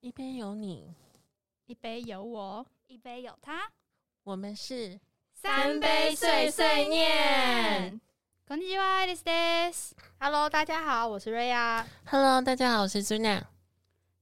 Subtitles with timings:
[0.00, 0.94] 一杯有你，
[1.66, 3.70] 一杯有我，一杯有他，
[4.22, 5.00] 我们是
[5.32, 8.00] 三杯碎碎念。
[8.46, 11.86] こんにちは、this is。Hello，大家好，我是瑞亚。
[12.06, 13.42] Hello，大家好，我是 Zuna。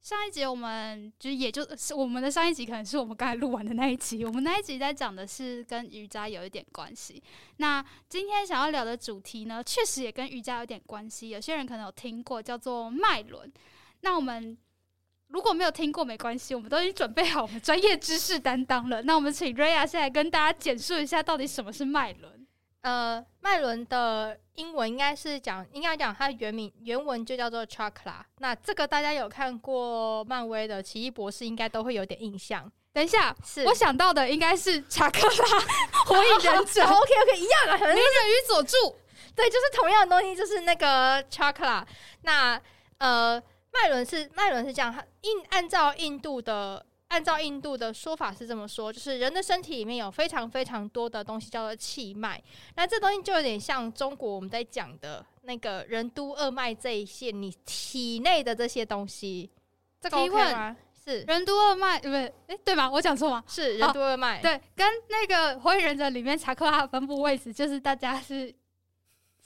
[0.00, 4.24] 上一集我们就也就是我们的上一集，可能是我们刚才录完的那一集。
[4.24, 7.22] 我们那一集在讲的是跟瑜伽有一点关系。
[7.58, 11.28] 那今天想要聊的主题呢，确实也跟瑜伽有点关系。
[11.28, 13.52] 有些人可能有听过，叫做脉轮。
[14.00, 14.58] 那我们
[15.29, 19.01] 如果没有听过没关系，我们都已经准备好我们专业知识担当了。
[19.03, 22.47] 那我们请瑞亚先来跟大家简述一下，到底什么是脉轮。
[22.81, 28.21] 呃，脉轮的英文应该是讲，应该讲它原名原文就叫做 chakra。
[28.37, 32.71] 那这个大家有看过漫威的奇异博士，应该都会有点印象。
[32.93, 35.59] 等一下，是我想到的应该是查克拉
[36.05, 38.95] 火影忍者 OK OK 一样啊，可能鸣人与佐助。
[39.35, 41.83] 对，就是同样的东西，就是那个 chakra。
[42.21, 42.59] 那
[42.99, 43.41] 呃，
[43.81, 52.41] 脉轮是脉轮是这样，它印按照印度的按照印度的说法是这么说，就是人的身体里面有非常非常多的东西叫做气脉。
[52.75, 59.49] 那这东西就有点像中国我们在讲的那个任督二脉这一线，你体内的这些东西，
[60.01, 60.75] 这个提 OK 吗？
[61.05, 62.33] 是任督二脉，对不对？
[62.47, 62.91] 哎，对吧？
[62.91, 63.41] 我讲错吗？
[63.47, 68.53] 是任督二脉，对，跟那个火影忍者里面查克拉的分布位置，就是大家是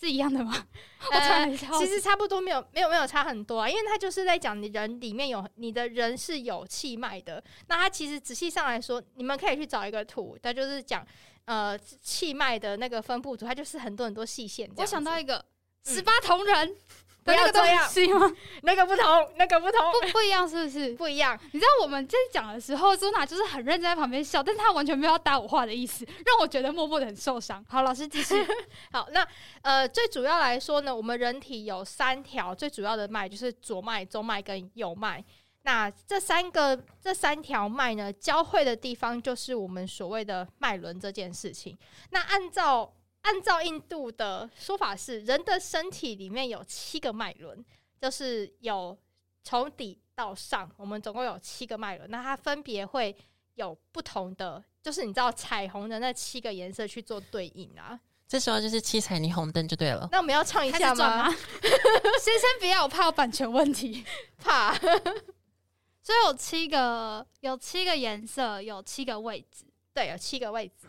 [0.01, 0.65] 是一样的吗？
[1.77, 7.43] 其实差不多，没有没有没有差很多啊，因为他就是在讲你人里面有你的人是有气脉的。
[7.67, 11.05] 那他其实仔细上来说，你们可以去找一个图，它就是讲
[11.45, 14.67] 呃气脉的那个分布图，它就是很多很多细线。
[14.77, 16.75] 我想到一个嗯十八铜人
[17.23, 17.83] 不要这样
[18.19, 18.35] 吗？
[18.63, 20.91] 那个不同，那个不同，不不一样，是不是？
[20.97, 21.37] 不一样。
[21.51, 27.63] 你知道我们在讲的时候，朱娜就是很认真在旁边笑，但是她完全没有要搭我话的意思，让我觉得默默的很受伤。
[27.69, 28.35] 好，老师继续。
[28.91, 29.25] 好，那
[29.61, 35.23] 呃最主要来说呢，我们人体有三条最主要的脉，就是左脉、中脉跟右脉。
[35.63, 41.77] 那这三个这三条脉呢，交汇的地方就是我们所谓的脉轮这件事情。
[42.09, 42.91] 那按照
[43.21, 47.63] 按照印度的说法是，人的身体里面有七个脉轮，
[47.99, 48.97] 就是有
[49.43, 52.09] 从底到上，我们总共有七个脉轮。
[52.09, 53.15] 那它分别会
[53.55, 57.99] 有不同的，就是你知道彩虹的那七个颜色去做对应啊。
[58.27, 60.07] 这时候就是七彩霓虹灯就对了。
[60.11, 61.29] 那我们要唱一下吗？
[61.29, 64.05] 先生不要，我怕有版权问题。
[64.39, 64.73] 怕
[66.01, 69.65] 所以有七个，有七个颜色，有七个位置。
[69.93, 70.87] 对，有七个位置。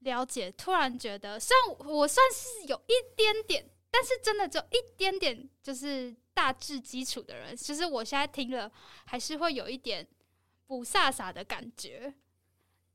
[0.00, 8.70] 了解，突然觉得，虽然我算是有一点点，但是真的只有一点点，就是大致基础的人，其实我现在听了
[9.04, 10.06] 还是会有一点
[10.66, 12.12] 不飒飒的感觉。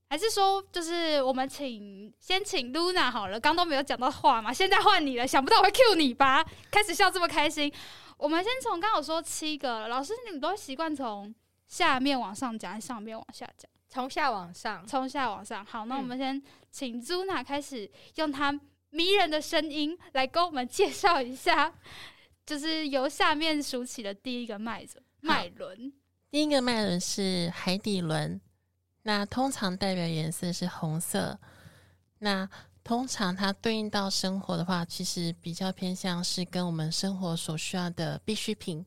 [0.07, 6.45] 还是说，就是我们请先请 Luna 好了，刚都没有讲到话嘛，现在换你了，想不到我会 cue 你吧？
[6.69, 7.73] 开始笑这么开心，
[8.17, 11.33] 我们先从刚刚有说七个了，老师你们都习惯从
[11.67, 13.69] 下面往上讲，还是上面往下讲？
[13.89, 15.65] 从下往上，从下往上。
[15.65, 16.41] 好，那嗯我们先
[16.75, 18.51] 请朱娜开始用她
[18.89, 21.73] 迷人的声音来跟我们介绍一下，
[22.45, 24.89] 就是由下面数起的第一个脉轮。
[25.21, 25.93] 脉轮，
[26.29, 28.41] 第一个脉轮是海底轮，
[29.03, 31.39] 那通常代表颜色是红色。
[32.19, 32.49] 那
[32.83, 38.85] 通常它对应到生活的话，其实比较偏向是跟我们生活所需要的必需品，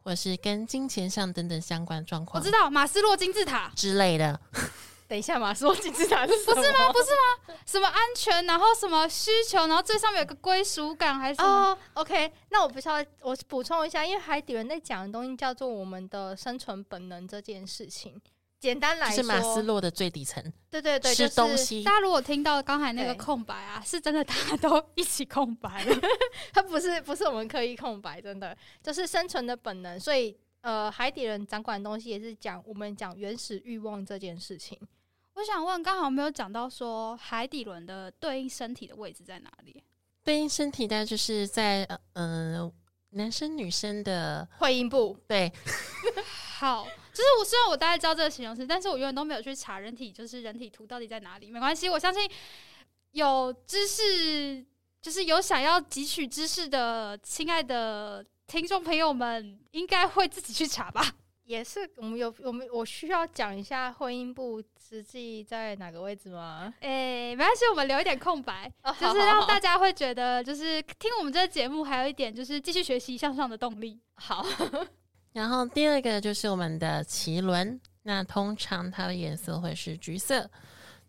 [0.00, 4.40] 或者是跟金钱上等等相关状况我知道马斯洛金字塔之类的。
[5.08, 6.92] 等一下嘛，说金字塔是不是吗？
[6.92, 7.56] 不是吗？
[7.64, 11.48] 什么安全，然后什么需求，然后最上面有个归属感，还是什么？
[11.70, 18.20] 哦，OK，那我不知道，我补充一下，因为海底人在讲的东西叫做我们的生存本能这件事情。
[18.60, 25.96] 简单来说，是马斯洛的最底层，对对对，吃就是东西大家如果听到刚才那个空白啊，是真的大家都一起空白了。
[26.52, 29.98] 它不是不是我们刻意空白，真的就是生存的本能。
[29.98, 34.76] 所以呃，海底人掌管的东西也是讲我们讲原始欲望这件事情。
[35.38, 39.80] 我想问，刚好没有讲到说海底轮的对应身体的位置在哪里？
[40.24, 42.72] 对应身体大概就是在呃呃
[43.10, 45.50] 男生女生的会阴部，对
[46.58, 51.52] 好，就是我虽然我大概知道这个形容词，但是我永远都没有去查人体，就是人体图到底在哪里。
[51.52, 52.28] 没关系，我相信
[53.12, 54.66] 有知识，
[55.00, 61.14] 就是有想要汲取知识的亲爱的听众朋友们，应该会自己去查吧。
[61.48, 66.74] 也是我们有我们我需要讲一下婚姻部实际在哪个位置吗？
[66.80, 73.98] 诶、没关系，我们留一点空白，哦就是让大家会觉得，就是听我们这个节目，还有一点就是继续学习向上的动力。
[74.16, 74.44] 好，
[75.32, 80.50] 然后第二个就是我们的脐轮，那通常它的颜色会是橘色。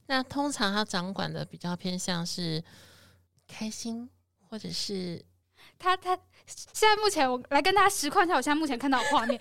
[0.07, 2.63] 那通常它掌管的比较偏向是
[3.45, 4.09] 开心，
[4.47, 5.21] 或者是
[5.77, 9.39] 他他现在目前我来跟大家实况一下，我现在目前看到的画面，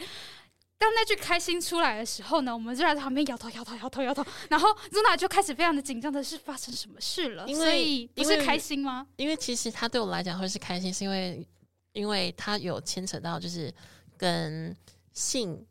[0.78, 7.46] 当那句开心出来的时候呢，我们就在旁边摇头摇头摇头摇头，然后 Zuna 就开始非常的紧张的是发生什么事了？
[7.48, 9.06] 所以不因为是开心吗？
[9.16, 11.46] 因为其实他对我来讲会是开心，是因为
[11.92, 13.74] 因为他有牵扯到就是
[14.16, 14.74] 跟
[15.12, 15.66] 性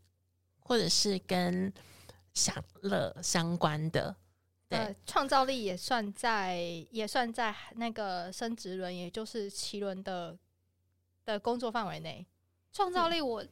[0.60, 1.74] 或者是跟
[2.34, 4.14] 享乐相关的，
[4.68, 6.58] 对、呃，创造力也算在
[6.92, 10.38] 也算在那个生殖轮，也就是奇轮的
[11.24, 12.28] 的工作范围内。
[12.74, 13.44] 创造力，我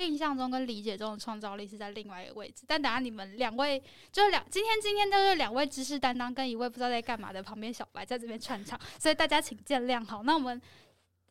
[0.00, 2.64] 印象中跟理解中的创造力是在另外一个位置。
[2.66, 10.04] 但等下你们两位就是两今天今天就是两位知识担当跟一位不知道在干嘛的旁边小白在这边串场，所以大家请见谅。
[10.04, 10.60] 好，那我们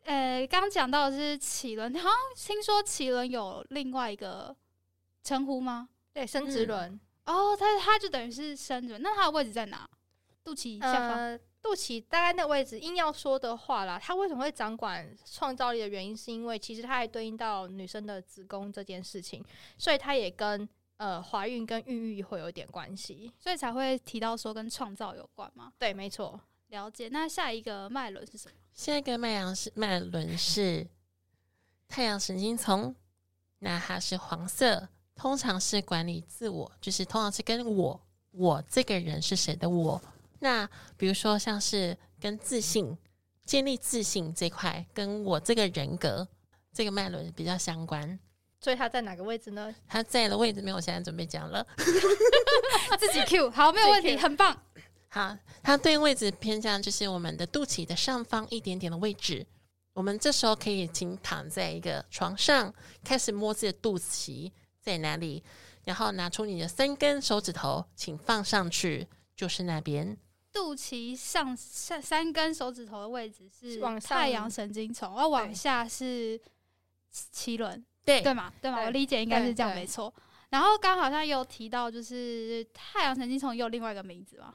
[0.04, 4.54] 呃刚刚讲到的是奇轮，好像听说奇轮有另外一个
[5.22, 5.88] 称呼吗？
[6.12, 9.88] 对，生殖轮，哦，它它就等于是生殖，那它的位置在哪？
[10.42, 11.18] 肚脐下方。
[11.18, 19.44] 呃，肚脐大概那个位置，硬要说的话啦，它为什么会掌管创造力的原因，是因为其实它还对应到女生的子宫这件事情，
[19.76, 20.66] 所以它也跟
[20.96, 23.30] 呃怀孕跟孕育会有一点关系。
[23.38, 25.72] 所以才会提到说跟创造有关吗？
[25.78, 26.40] 对，没错。
[26.68, 27.08] 了解。
[27.10, 28.54] 那下一个脉轮是什么？
[28.72, 30.86] 下一个脉阳是脉轮是
[31.88, 32.94] 太阳神经丛，
[33.58, 40.00] 那它是黄色，通常是管理自我，就是通常是跟我我这个人是谁的我。
[40.40, 42.98] 那比如说像是跟自信、
[43.44, 46.26] 建立自信这块，跟我这个人格
[46.72, 48.18] 这个脉轮比较相关。
[48.60, 49.74] 所以它在哪个位置呢？
[49.88, 51.66] 它在的位置没有，我现在准备讲了。
[52.98, 54.60] 自己 Q 好，没有问题，很棒。
[55.08, 59.46] 好，它对应位置偏向就是我们的肚脐的上方一点点的位置。
[59.92, 62.72] 我们这时候可以请躺在一个床上，
[63.02, 65.42] 开始摸自己的肚脐在哪里，
[65.84, 70.16] 然后拿出你的三根手指头，请放上去，就是那边。
[70.52, 76.40] 肚脐上上三根手指头的位置是往太阳神经丛，而往下是
[77.12, 78.52] 脐轮，对对嘛？
[78.60, 78.82] 对嘛？
[78.82, 80.12] 我理解应该是这样，没错。
[80.50, 84.54] 然后刚好像有提到，就是太阳神经丛也有另外一个名字嘛，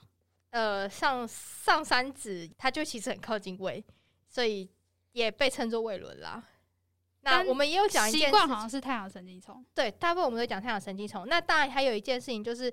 [0.50, 3.84] 呃，上上三指，它就其实很靠近胃，
[4.28, 4.70] 所以
[5.14, 6.44] 也被称作胃轮啦。
[7.22, 9.66] 那我们也有讲一习惯好像是太阳神经丛。
[9.74, 11.26] 对，大部分我们都讲太阳神经丛。
[11.28, 12.72] 那当然还有一件事情就是，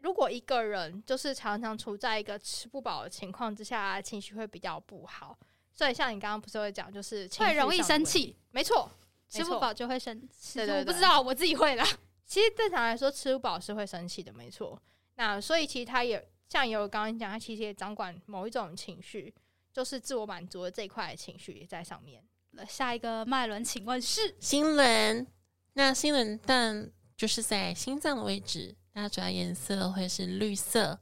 [0.00, 5.38] 如果一个人就是常常处在一个吃不饱的情况之下，情绪会比较不好。
[5.74, 8.90] 所以像你刚刚不是会讲，就是会容易生气，没错，
[9.28, 10.18] 吃不饱就会生。
[10.54, 11.86] 对对对我不知道，我自己会啦。
[12.26, 14.80] 其实正常来说，吃不饱是会生气的，没错。
[15.14, 19.32] 那所以其实他也像有刚刚讲，他其实也掌管某一种情绪，
[19.72, 22.22] 就是自我满足的这一块情绪也在上面。
[22.68, 25.26] 下一个脉轮，请问是心轮，
[25.74, 30.98] 那心轮但就是在心脏的位置，那主要颜色会是绿色。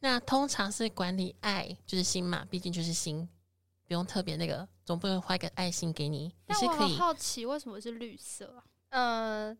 [0.00, 3.28] 那通常是管理爱，就是心嘛，毕竟就是心，
[3.86, 6.96] 不用特别那个，总不能画一个爱心给你，也但我很是可以。
[6.96, 8.64] 好奇，为什么是绿色啊？
[8.88, 9.58] 呃，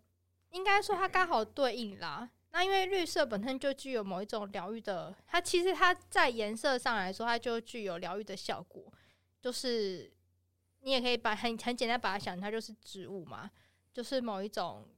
[0.52, 2.30] 应该说它刚好对应啦。
[2.52, 8.90] 那因为绿色本身就具有某一种疗愈的，它其实它在颜色上来说，它就具有疗愈的效果。
[9.42, 10.10] 就是
[10.80, 13.50] 你也可以把很很简单把它想，它就是植物嘛，
[13.92, 14.88] 就是某一种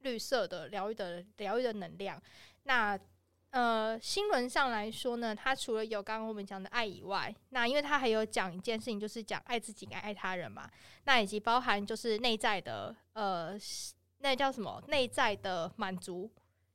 [0.00, 2.20] 绿色的疗愈的疗愈的能量。
[2.64, 2.98] 那
[3.50, 10.70] 呃，新轮上来说呢，它除了有刚刚我们讲的爱以外，那因为它还有讲一件事情，就是讲爱自己、爱爱他人嘛。
[11.04, 13.58] 那以及包含就是内在的呃，
[14.18, 14.84] 那叫什么？
[14.88, 16.30] 内在的满足，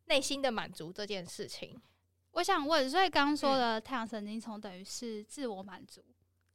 [0.06, 1.80] 内心的满足这件事情。
[2.32, 6.04] 我想问，所以刚刚嗯说的太阳神经丛等于是自我满足，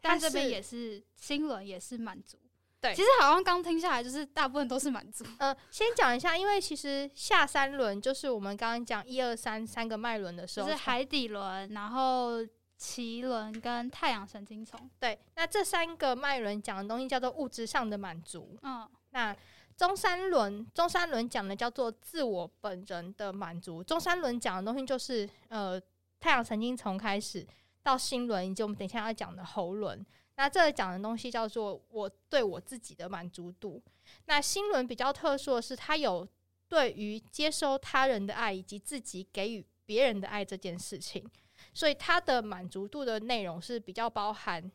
[0.01, 2.37] 但这边也是心轮也是满足。
[2.81, 5.25] 对其实好像刚听下来，就是大部分都是满足。
[5.39, 12.39] 呃，先讲一下，因为其实下三轮就是我们刚刚讲一二三三个脉轮的时候，就是海底轮，然后
[12.79, 14.89] 脐轮跟太阳神经丛。
[15.01, 15.19] 对。
[15.35, 18.57] 那这三个脉轮讲的东西叫做物质上的满足。
[18.63, 19.37] 嗯，那
[19.77, 23.83] 中三轮，中三轮讲的叫做自我本人的满足。
[23.83, 25.81] 中三轮讲的东西就是呃，
[26.21, 27.45] 太阳神经丛开始
[27.83, 30.07] 到心轮，以及我们等一下要讲的喉轮。
[30.39, 33.83] 那这个讲的东西叫做我对我自己的满足度。
[34.27, 36.27] 那心轮比较特殊的是，它有
[36.69, 41.29] 对于接收他人的爱以及自己给予别人的爱这件事情，
[41.75, 44.71] 所以它的满足度的内容是比较包含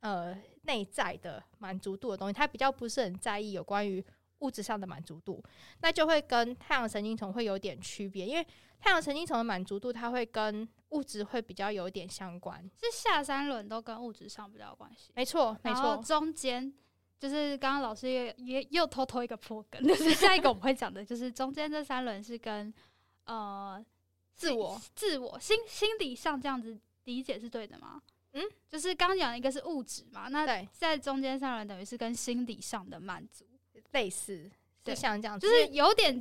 [0.00, 4.04] 呃内在的满足度的东西，它比较不是很在意有关于
[4.40, 5.42] 物质上的满足度，
[5.80, 8.46] 那就会跟太阳神经丛会有点区别，因为
[8.78, 12.62] 太阳神经丛的满足度它会跟物质会比较有点相关。
[12.80, 15.12] 是下三轮都跟物质上比较有关系。
[15.14, 16.72] 没错，没错，中间
[17.18, 22.72] 就是刚刚老师也也又偷偷一个破梗， 就是下一个我们会讲的，就是中间这三轮是跟
[23.24, 23.84] 呃
[24.34, 28.02] 自我自我心心理上这样子理解是对的吗？
[28.32, 33.44] 嗯，就是刚刚讲的一个是物质嘛，那对在中间三轮等于是跟心理上的满足。
[33.92, 34.50] 类似
[34.84, 36.12] 就像这样，就是有点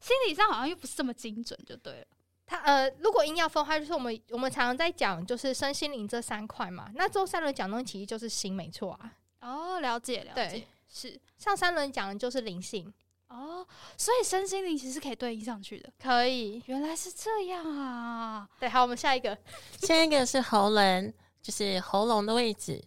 [0.00, 2.06] 心理上好像又不是这么精准，就对了。
[2.50, 6.90] 它呃，如果硬要分，它就是我们我们常常在讲，就是身心灵这三块嘛。
[6.96, 9.12] 那周三轮讲东西其实就是心，没错啊。
[9.40, 12.92] 哦，了解了解对，是上三轮讲的就是灵性，
[13.28, 13.64] 哦，
[13.96, 15.88] 所以身心灵其实可以对应上去的。
[16.02, 16.60] 可以。
[16.66, 18.48] 原来是这样啊！
[18.58, 19.38] 对，好，我们下一个。
[19.78, 22.82] 下一个是喉轮，就是喉咙的位置。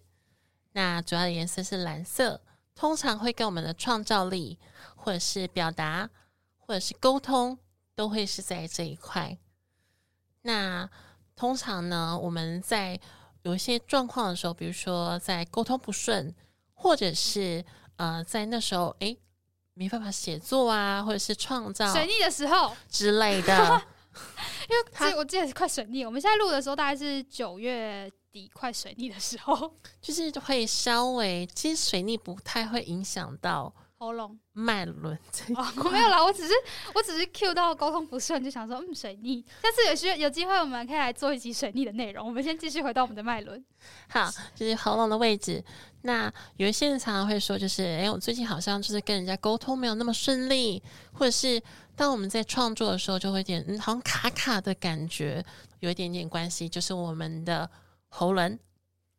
[0.74, 2.42] 那主要的颜色是蓝色，
[2.76, 4.60] 通常会跟我们的创造力，
[4.98, 6.10] 或者是表达，
[6.58, 7.58] 或者是沟通，
[7.96, 9.38] 都会是在这一块。
[10.44, 10.90] 那
[11.36, 13.00] 通常呢，我们在
[13.42, 16.34] 有一些状况的时候，比如说在沟通不顺，
[16.74, 17.64] 或者是
[17.98, 19.18] 呃，在那时候诶
[19.74, 23.82] 没办法写作啊，或者是创造水逆的时候，之类的，
[24.70, 33.74] 因为它这我记得是快水逆，我们现在录的时候大概是九月底快水逆的时候， 就是会稍微，其实水逆不太会影响到
[34.04, 36.54] 喉咙脉轮这一哦，我没有啦，我只是
[36.94, 42.28] 我只是 Q 到沟通不顺，就想说嗯水逆，下次有需有机会我们可以来做一集水逆的内容。
[42.28, 43.64] 我们先继续回到我们的脉轮，
[44.10, 45.64] 好，就是喉咙的位置。
[46.02, 50.84] 那有一些人常常会说，就是哎，我最近好像就是跟人家沟通没有那么顺利，
[51.14, 51.62] 或者是
[51.96, 55.42] 当我们在创作的时候，就会有点嗯，好像卡卡的感觉，
[55.80, 57.70] 有一点点关系，就是我们的
[58.10, 58.60] 喉轮。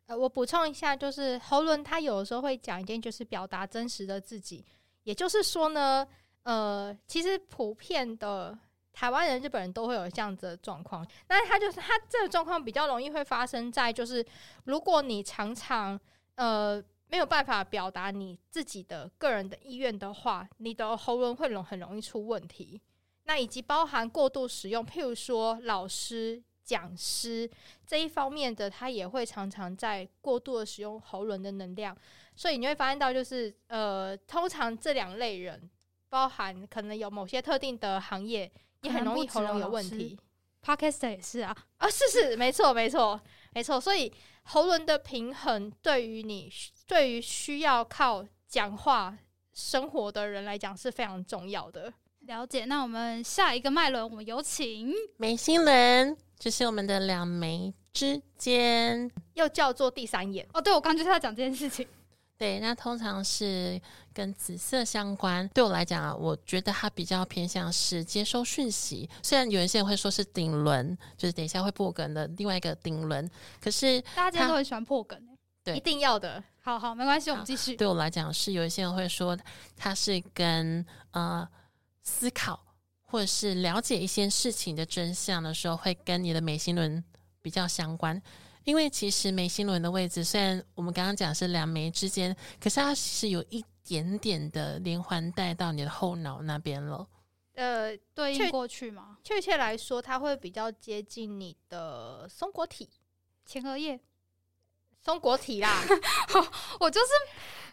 [0.07, 4.63] 呃，我补充一下，就是喉轮它有的时候会讲一件，就是表达真实的自己。
[5.05, 6.05] 也就是说呢，
[6.43, 8.55] 呃，其实普遍的
[8.91, 11.07] 台湾人、日本人都会有这样子的状况。
[11.29, 14.25] 那他就是他这个状况比较容易会发生在，就是
[14.65, 15.99] 如果你常常
[16.35, 22.81] 呃没有办法表达你自己的个人的意愿的话，你的喉咙会容很容易出问题。
[23.25, 27.49] 那以及包含过度使用，譬如说老师、讲师
[27.85, 31.95] 这一方面的，他也会常常在过度的使用喉咙的能量，
[32.35, 35.69] 所以你会发现到，就是呃，通常这两类人，
[36.09, 38.51] 包含可能有某些特定的行业，
[38.81, 40.19] 也很容易喉咙有问题。
[40.63, 43.19] Podcast 也是啊，啊，是是，没错，没错，
[43.53, 43.79] 没错。
[43.79, 44.11] 所以
[44.43, 46.51] 喉轮的平衡，对于你
[46.87, 49.15] 对于需要靠讲话
[49.53, 51.93] 生活的人来讲是非常重要的。
[52.21, 52.65] 了解。
[52.65, 59.09] 那我们下一个脉轮，我们有请眉心轮就是我们的两眉之间。
[59.35, 61.87] 又叫做第三眼，哦，对我刚就是要讲这件事情。
[62.37, 63.79] 对，那通常是
[64.13, 65.47] 跟紫色相关。
[65.53, 69.09] 对我来讲啊，我觉得它比较偏向是接收讯息。
[69.23, 73.29] 虽然有一些人会说是顶轮，就是等一下会破梗的另外一个顶轮，
[73.61, 76.43] 可是大家都很喜欢破梗欸对一定要的。
[76.59, 77.75] 好好，没关系，我们好继续。
[77.75, 79.37] 对我来讲是有一些人会说
[79.77, 81.47] 它是跟呃
[82.03, 82.59] 思考
[83.03, 87.01] 或者是了解一些事情的真相的时候，会跟你的眉心轮
[87.41, 88.21] 比较相关。
[88.65, 97.07] 因为其实眉心轮的位置，虽然我们刚刚讲是两眉之间，可是它其实有一点点的连环带到你的后脑那边了。
[97.53, 99.17] 呃，确对应过去吗？
[99.23, 102.89] 确切来说，它会比较接近你的松果体，
[103.45, 103.99] 前额叶，
[105.05, 105.83] 松果体啦。
[106.81, 107.07] 我就是，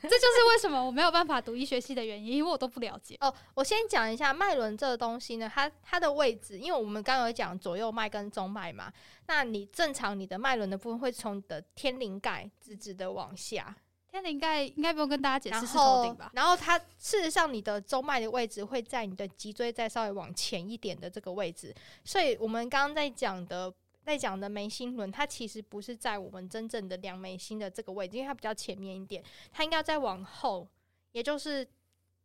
[0.02, 3.16] 这就是为什么我没有办法读医学系的原因，因为我都不了解。
[3.20, 8.92] 哦，我先讲一下脉轮这个东西呢，它它的位置，因为我们刚刚有讲左右脉跟中脉嘛，
[9.28, 13.74] 那你正常你的脉轮的部分会从你的天灵盖直直的往下，
[14.10, 16.30] 天灵盖应该不用跟大家解释是头顶吧？
[16.34, 21.74] 然后它事实上你的中脉的位置会在你的脊椎再稍微往前一点的这个位置，
[22.04, 23.72] 所以我们刚刚在讲的。
[24.04, 30.68] 在讲的眉心轮，它其实不是在我们真正的两眉心的这个位置，因为它比较前面一点，它应该再往后，
[31.12, 31.66] 也就是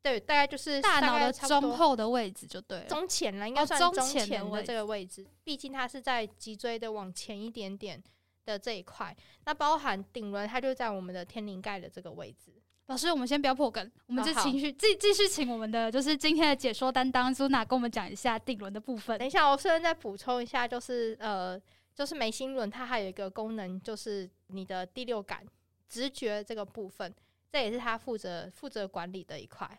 [0.02, 2.86] 对，大概就是大脑的中后的位置就对了。
[2.86, 5.26] 中前了，应该哦算中中前的这个位置。
[5.44, 8.02] 毕竟它是在脊椎的往前一点点
[8.46, 9.16] 的这一块，
[9.46, 12.54] 那包含顶轮，它就在我们的天灵盖的这个位置。
[12.88, 19.28] 老师，我们先不要破梗，我们哦好就情绪继继续请我们的就是今天的解说担当苏娜跟我们讲一下顶轮的部分等。
[19.28, 21.60] 一下，我顺便再补充一下，就是呃，
[21.94, 25.46] 就是眉心轮它还有一个功能，就是你的第六感、
[25.90, 27.14] 直觉这个部分，
[27.52, 29.70] 这也是它负责负责管理的一块。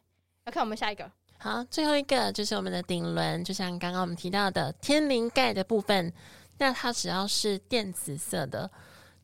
[0.45, 6.13] 要看我们下一个，好，最后一个就是我们的顶轮，就像刚刚我们提到的天灵盖的部分，
[6.59, 8.71] 那它只要是电紫色的，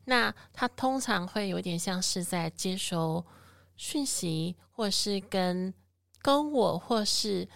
[0.05, 3.23] 那它通常会有点像是在接收
[3.75, 5.73] 讯息，或是跟
[6.21, 7.47] 跟我，或是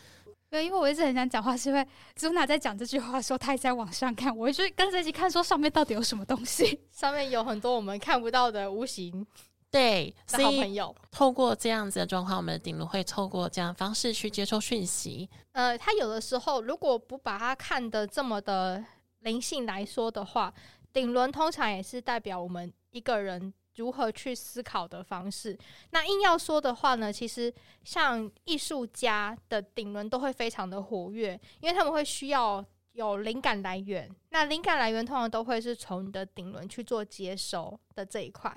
[0.50, 6.80] 对，因为我一直很想讲话，是因为朱娜在讲这句话的时候，她也在往上看，我就跟着一起看，说上面到底有什么东西。
[6.92, 9.26] 上面有很多我们看不到的无形
[9.70, 10.96] 对，的所以好朋友。
[11.12, 15.30] 透过这样子的状况，我们的顶轮会透过这样方式去接收讯息。
[15.52, 18.84] 呃，他有的时候如果不把它看得这么的
[19.20, 20.52] 灵性来说的话，
[20.92, 25.58] 顶轮通常也是代表我们一个人如何去思考的方式。
[25.92, 27.52] 那硬要说的话呢，其实
[27.84, 34.14] 像艺术家的顶轮都会非常的活跃，因为他们会需要有灵感来源。
[34.30, 38.56] 那灵感来源通常都会是从你的顶轮去做接收的这一块。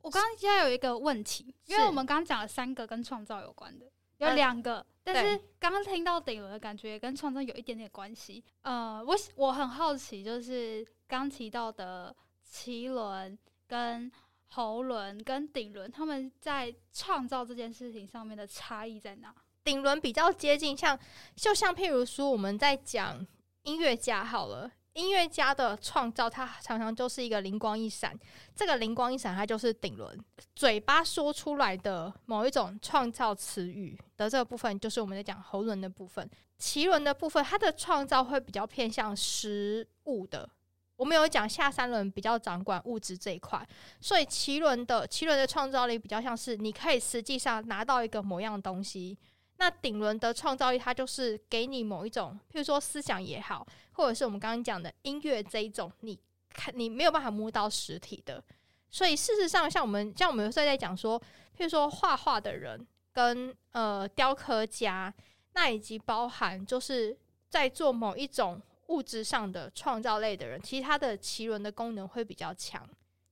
[0.00, 3.86] 我刚刚现在有一个问题，因为我们刚刚讲了三个跟创造有关的，
[4.18, 8.42] 有两个，但是刚刚听到顶轮的感觉跟创造有一点点关系。
[8.62, 14.10] 呃，我我很好奇，就是刚提到的奇轮、跟
[14.48, 19.34] 喉轮、跟顶轮，他们在创造这件事情上面的差异在哪？
[19.64, 20.98] 顶轮比较接近，像
[21.36, 23.26] 就像譬如说我们在讲
[23.62, 24.70] 音乐家好了。
[24.94, 28.18] 音乐家的创造，他常常就是一个灵光一闪。
[28.52, 30.18] 这个灵光一闪，它就是顶轮。
[30.56, 36.28] 嘴巴说出来的某一种创造词语的这个部分，就是我们在讲喉轮的部分。
[36.58, 40.50] 脐轮的部分，它的创造会比较偏向实物的。
[40.98, 43.64] 我们有讲下三轮比较掌管物质这一块，
[44.00, 49.16] 所以奇轮的奇轮的创造力比较像是你可以实际上拿到一个某样东西。
[49.58, 56.18] 那顶轮的创造力，它就是给你某一种，譬如说思想也好，或者是我们刚刚讲的音乐这一种，你
[56.50, 58.42] 看你没有办法摸到实体的。
[58.90, 61.18] 所以事实上，像我们像我们有时候在讲说，
[61.56, 65.14] 譬如说画画的人跟呃雕刻家，
[65.52, 67.16] 那以及包含就是
[67.48, 72.86] 在做某一种物质上的创造类的人，其实他的脐轮的功能会比较强。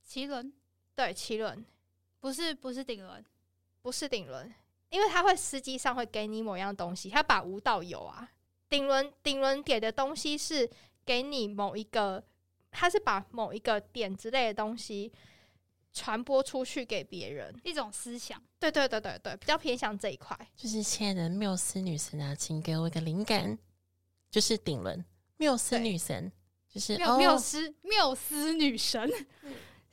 [0.08, 0.50] 脐轮
[0.94, 1.66] 对脐轮，
[2.20, 3.22] 不是不是顶轮，
[3.82, 4.54] 不是顶轮。
[4.88, 8.30] 因为它会实际上会给你某样东西，它把无到有啊。
[8.68, 10.70] 顶轮顶轮给的东西是
[11.04, 12.22] 给你某一个，
[12.70, 15.12] 它是把某一个点之类的东西
[15.92, 18.40] 传播出去给别人，一种思想。
[18.60, 20.38] 对对对对对，比较偏向这一块。
[20.54, 23.58] 就是亲爱的缪斯女神啊，请给我一个灵感，
[24.30, 25.04] 就是顶轮
[25.36, 26.30] 缪斯女神，
[26.68, 29.10] 就是缪斯缪斯女神。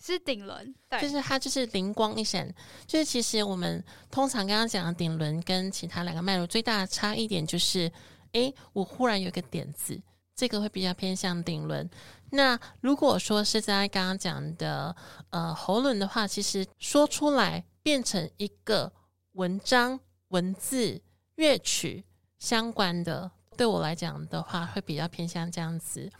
[0.05, 2.53] 是顶轮，就是它就是灵光一闪，
[2.85, 3.81] 就是其实我们
[4.11, 7.89] 通常刚刚讲的顶轮跟其他两个脉络最大的差异点就是，
[8.33, 9.97] 诶，我忽然有个点子，
[10.35, 11.89] 这个会比较偏向顶轮。
[12.31, 14.93] 那如果说是在刚刚讲的
[15.29, 18.91] 呃喉轮的话，其实说出来变成一个
[19.35, 21.01] 文章、文字、
[21.35, 22.03] 乐曲
[22.39, 26.11] 相关的，对我来讲的话，会比较偏向这样子。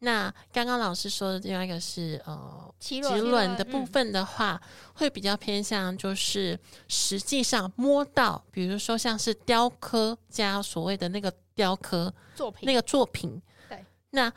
[0.00, 4.60] 那刚刚老师说的另外一个是呃，脐轮的部分的话，
[4.94, 13.40] 会比较偏向就是实际上摸到，比如说像是雕刻家所谓的那个雕刻作品，那个作品。
[13.66, 13.82] 对。
[14.10, 14.30] 那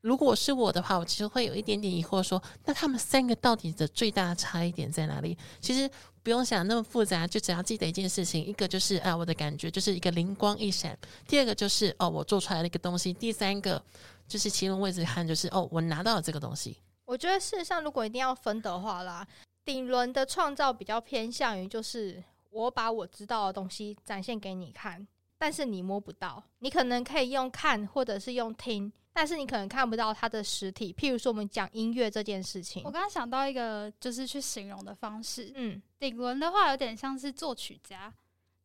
[0.00, 5.36] 如果是我的话，我其实会有一点点疑惑，说那他们三个到底的最大的差异点在哪里？
[5.60, 5.90] 其实
[6.22, 10.94] 不用想那么复杂，就只要记得一件事情，一个就是啊，我的感觉就是一个灵光一闪；
[11.26, 13.82] 第二个就是哦，我做出来的一个东西；第三个。
[14.28, 16.76] 就是其中位置看，就是哦，我拿到了这个东西。
[17.04, 19.26] 我觉得事实上，如果一定要分的话啦，
[19.64, 25.04] 顶轮的创造比较偏向于，就是我把我知道的东西展现给你看，
[25.36, 26.40] 但是你摸不到。
[26.60, 30.92] 你可能可以用看或者是用听，但是你可能看不到它的实体。
[30.92, 35.52] 譬如说，我们讲音乐这件事情，我刚刚想到一个就是去形容的方式。
[35.54, 38.12] 嗯，顶轮的话有点像是作曲家，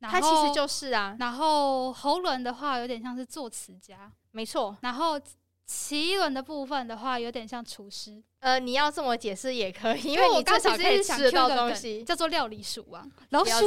[0.02, 1.16] 它其实就是啊。
[1.20, 4.78] 然后喉轮的话有点像是作词家，没错。
[4.82, 5.20] 然后
[5.66, 8.24] 奇轮的部分的话，有点像厨师。
[8.40, 13.12] 呃，你要这么解释也可以，因为你至少可以吃到东西，叫做料理鼠王。
[13.32, 13.66] 老鼠，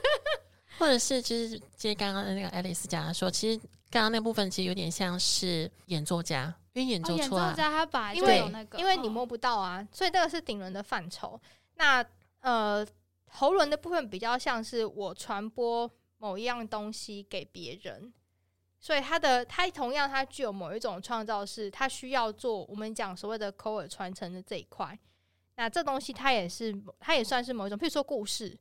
[0.78, 3.60] 或者是就是接刚刚的那个爱丽丝讲说，其实
[3.90, 11.40] 刚刚那部分其实有点像是演奏家，因为演奏出来，他把因为那个，因为你摸不到啊，所以这个是顶轮的范畴。
[11.76, 12.04] 那
[12.40, 12.86] 呃，
[13.30, 18.12] 喉轮的部分比较像是我传播某一样东西给别人。
[18.80, 24.96] 所以它的它同样它具有某一种创造是它需要做我们讲所谓的口耳传承的这一块，
[25.56, 28.56] 那这东西它也是它也算是某一种，譬如说故事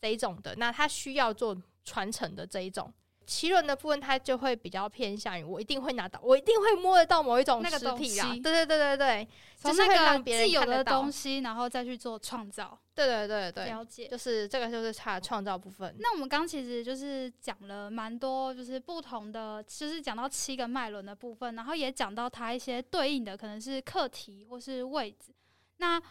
[0.00, 1.54] 这一种的，那它需要做
[1.84, 2.90] 传承的这一种。
[3.30, 8.28] 奇轮的部分，它就会比较偏向于我一定会拿到，我一定会摸得到某一种那个实体啊。
[8.42, 9.28] 对对对对对，
[9.62, 12.76] 就是会让别人有的东西，然后再去做创造。
[12.92, 15.94] 对对对对，了解，就是这个就是它创造部分。
[16.00, 25.32] 那我们刚其实就是讲了蛮多，就是不同的，就是讲到七个脉轮的部分，然后也讲到它一些对应的可能是课题或是位置。
[25.76, 26.02] 那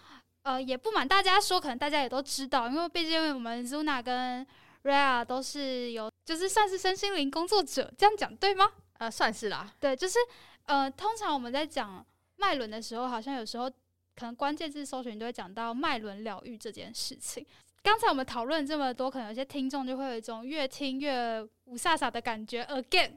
[0.44, 4.48] 呃，也不瞒大家说，可能大家也都知道，因为毕竟我们 Zuna 跟
[4.84, 8.72] Ria 都是有，就是算是身心灵工作者，这样讲对吗？
[8.98, 9.74] 呃，算是啦。
[9.80, 10.18] 对，就是
[10.66, 12.06] 呃，通常我们在讲
[12.38, 13.70] 脉轮的时候，好像有时候
[14.16, 17.46] 可能关键字搜寻都会讲到脉轮疗愈这件事情。
[17.82, 22.64] 刚才我们讨论这么多，可能有些听众就会有一种越听越无飒飒的感觉。
[22.68, 23.12] Again，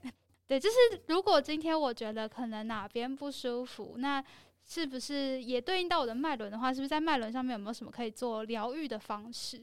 [0.47, 0.77] 对，就是
[1.09, 4.23] 如果今天我觉得可能哪边不舒服，那
[4.65, 9.61] 是不是也对应到我的脉轮的话，是不是在脉轮上面有没有什么可以做疗愈的方式？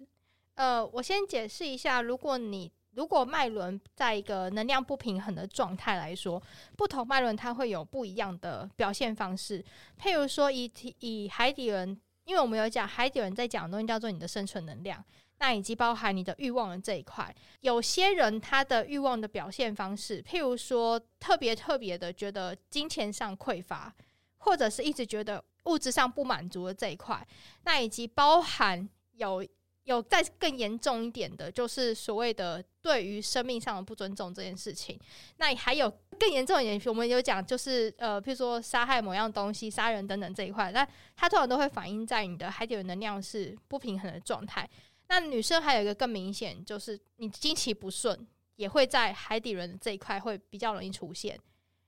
[0.59, 6.41] 呃，我先解释一下，如果你如果脉轮在一个能量不平衡的状态来说，
[6.75, 9.63] 不同脉轮它会有不一样的表现方式。
[9.97, 10.69] 譬如说，以
[10.99, 15.01] 以海底轮，因为我们有讲海底轮在讲的东西叫做你的生存能量，
[15.37, 17.33] 那以及包含你的欲望的这一块。
[17.61, 23.95] 有些人他的欲望的表现方式，譬如说特别特别的觉得金钱上匮乏，
[24.39, 27.25] 或者是一直觉得物质上不满足的这一块，
[27.63, 29.41] 那以及包含有。
[29.89, 34.97] 有再更严重一点的，就是所谓的对于生命上的不尊重这件事情。
[35.37, 44.69] 那还有更严重一点，我们有讲，就是呃，譬如说杀害某样东西、杀人等等这一块，那它通常都会反映在你的海底轮能量是不平衡的状态。
[45.07, 51.35] 那女生还有一个更明显，就是你经期不顺，也会在海底轮这一块会比较容易出现。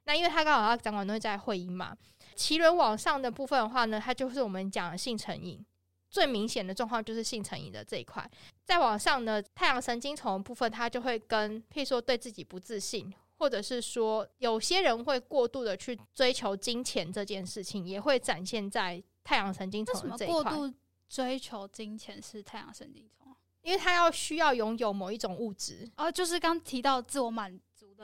[0.05, 1.95] 那因为它刚好它掌管都会在会阴嘛，
[2.35, 5.63] 脐轮往上的部分的话呢，它就是我们讲的性成瘾。
[6.11, 8.29] 最明显的状况就是性成瘾的这一块，
[8.65, 20.43] 再往上呢，太阳神经丛部分，它就会跟，譬如说对自己不自信，或者是说有些人会过度的去追求金钱这件事情，也会展现在太阳神经丛这一块。
[20.43, 20.73] 过度
[21.07, 27.57] 追求金钱是太阳神经丛，因为他要需要拥有某一种物质，哦，就是刚提到自我满。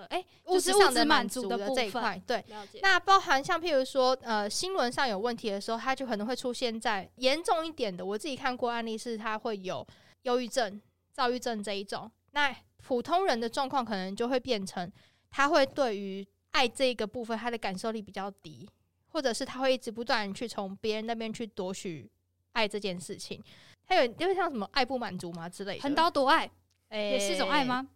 [0.05, 2.43] 哎，物质上的满足的这一块，对，
[2.81, 8.05] 那包含像譬如说，呃，心轮上有问题的时候，它就可能会出现在严重一点的。
[8.05, 9.85] 我自己看过案例是，它会有
[10.23, 10.81] 忧郁症、
[11.11, 12.09] 躁郁症这一种。
[12.31, 14.91] 那普通人的状况可能就会变成，
[15.29, 18.69] 他会对于爱这个部分，他的感受力比较低，
[19.07, 22.09] 或者是他会一直不断去从别人那边去夺取
[22.53, 23.43] 爱这件事情。
[23.85, 26.49] 还有，因为像什么爱不满足嘛之类的，横刀夺爱，
[26.91, 27.87] 也是一种爱吗？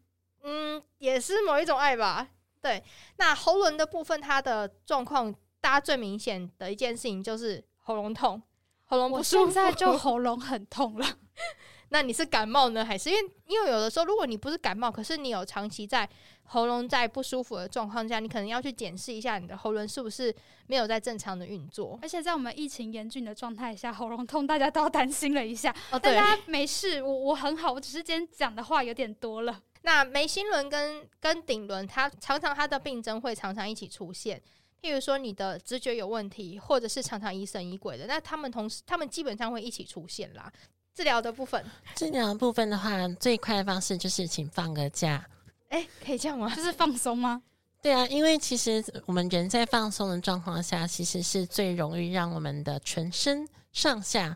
[0.44, 2.28] 嗯，也是某一种爱吧。
[2.62, 2.84] 对，
[3.18, 8.42] 那喉咙的部分，它的状况，大家最明显的一件事情就是喉咙痛，
[8.86, 9.52] 喉咙不舒服。
[9.52, 11.06] 现在就喉咙很痛了。
[11.90, 16.08] 那你是感冒呢，还是因为因为有的时候，如果你不是感冒，可是你有长期在
[16.44, 20.34] 喉咙在不舒服的状况下，你可能要去检视一下你的喉咙是不是
[20.68, 22.00] 没有在正常的运作。
[22.02, 25.76] 而且在我们疫情严峻的状态下，喉咙痛，大家都要担心了一下。
[25.90, 29.62] 哦，大家没事，我我很好，我只是今天讲的话有点多了。
[29.84, 34.41] 那眉心轮跟跟顶轮，它常常它的病症会常常一起出现。
[34.82, 40.52] 譬如说你的直觉有问题，或者是常常疑神疑鬼的，那他们同时他们基本上会一起出现啦。
[40.94, 41.63] 治疗的部分，
[41.96, 45.24] 治疗的部分的话，最快的方式就是请放个假。
[45.70, 46.52] 哎，可以这样吗？
[46.56, 47.41] 就是放松吗？
[47.82, 54.36] 对啊，因为其实我们人在放松的状况下，其实是最容易让我们的全身上下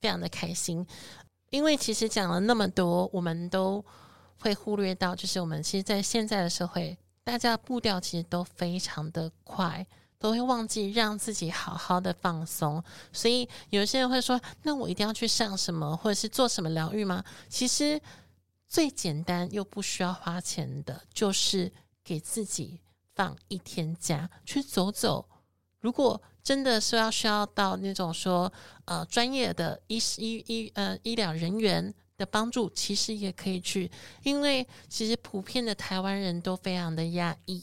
[0.00, 0.86] 非常的开心。
[1.50, 3.84] 因为其实讲了那么多，我们都。
[4.40, 9.84] 会忽略到，就是我们其实，在现在的社会，大家步调其实都非常的快，
[10.18, 12.82] 都会忘记让自己好好的放松。
[13.12, 18.00] 所以有些人会说：“那我一定要去上什么，或者是做什么疗愈吗？”其实
[18.68, 21.72] 最简单又不需要花钱的，就是
[22.04, 22.80] 给自己
[23.14, 25.28] 放一天假，去走走。
[25.80, 28.52] 如果真的是要需要到那种说
[28.84, 31.92] 呃专业的医医医呃医疗人员。
[32.18, 33.88] 的帮助其实也可以去，
[34.24, 37.62] 因为其实普遍的台湾人都非常的压抑。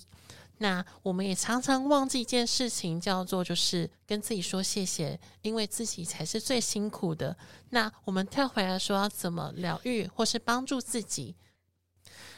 [0.60, 7.36] 那我们也常常忘记一件事情，叫做就是跟自己说谢谢，因为自己才是最辛苦的。
[7.72, 11.36] 那我们跳回来说要怎么疗愈或是帮助自己，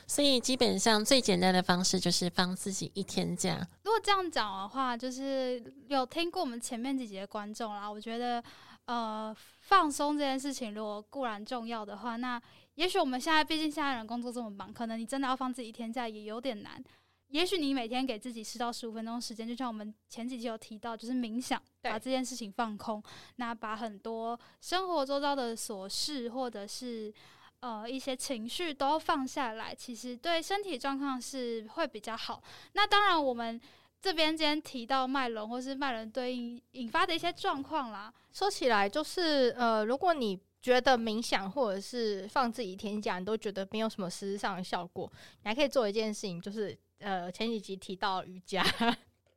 [0.07, 3.67] 所以基本上最简单的方式就是放自己一天假。
[3.83, 8.43] 如果这样讲的话，就是有听过我们前面几节观众啦，我觉得。
[8.87, 12.41] 呃，放松这件事情，如果固然重要的话，那
[12.75, 16.81] 也许我们现在毕竟现在人工作这么忙，可能你真的要放自己一天假也有点难。
[17.27, 23.03] 也许你每天给自己十到十五分钟时间，就像我们前几期有提到，就是冥想，把这件事情放空，
[23.35, 27.13] 那把很多生活周遭的琐事或者是
[27.59, 32.41] 呃一些情绪都放下来，其实对身体状况是会比较好。
[32.71, 33.59] 那当然我们。
[34.07, 45.11] 这边今天提到脉轮或是脉轮对应引发的一些状况啦，说起来就是呃，如果你觉得冥想或者是放自己一天假，你都觉得没有什么实质上的效果，
[45.43, 48.63] 你还可以做一件事情，就是呃前几集提到瑜伽。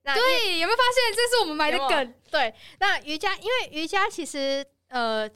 [0.05, 2.15] 对，有没有发现这是我们埋的梗？
[2.31, 5.29] 对，那瑜伽，因为瑜伽其实呃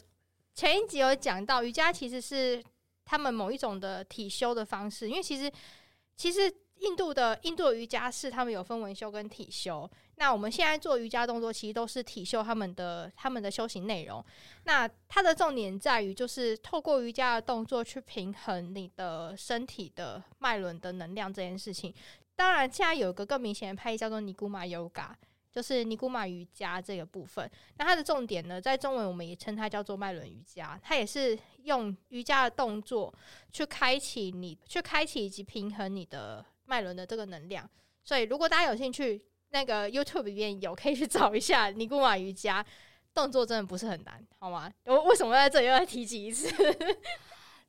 [0.55, 2.63] 前一集有讲到，瑜伽其实是
[3.05, 5.51] 他们某一种的体修的方式，因为其实
[6.17, 6.55] 其实。
[6.81, 9.89] 印度的印度瑜伽是他们有分文修跟体修。
[10.17, 14.25] 那我们现在做瑜伽动作，其实都是体修他们的他们的修行内容。
[14.65, 21.93] 那它的重点在于，就是透过瑜伽的动作去平衡你的身体的脉轮的能量这件事情。
[22.37, 25.11] 当然，现在有一个更明显的派系叫做尼古马 Yoga，
[25.51, 27.51] 就是尼古马瑜伽这个部分。
[27.79, 33.13] 那它的重点呢，在中文我们也称它叫做脉轮瑜伽，它也是用瑜伽的动作
[33.53, 37.69] 去开启你，去开启以及平衡你的脉轮的这个能量。
[38.03, 42.65] 所以如果大家有兴趣，那个 YouTube 里面有可以去找一下尼古马瑜伽，
[43.13, 44.71] 动作真的不是很难，好吗？
[44.85, 46.51] 我为什么在这里又要提及一次？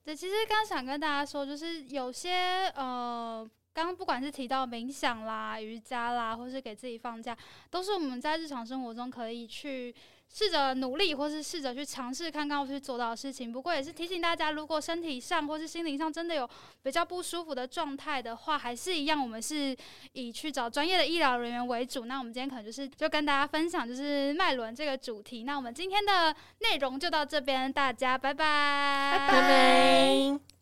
[0.03, 3.49] 对，其实刚想跟大家说，就是有些呃。
[3.75, 7.37] 刚刚不管是提到冥想啦、瑜伽啦，或是给自己放假，
[7.69, 9.93] 都是我们在日常生活中可以去
[10.33, 13.51] 试着努力，或是试着去尝试看看去做到的事情。
[13.51, 16.49] 不过也是提醒大家，如果身体上或是心灵上真的有
[16.83, 19.75] 比较不舒服的状态的话，还是一样，我们是
[20.11, 22.05] 以去找专业的医疗人员为主。
[22.05, 25.43] 那我们今天可能就是就跟大家分享就是脉轮这个主题。
[25.43, 30.54] 那我们今天的内容就到这边，大家拜拜，拜拜。